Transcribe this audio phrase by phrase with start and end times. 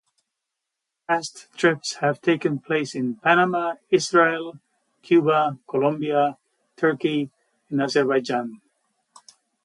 [1.07, 4.57] Past trips have taken place in Panama, Israel,
[5.03, 6.39] Cuba, Colombia,
[6.75, 7.29] Turkey
[7.69, 8.59] and Azerbaijan.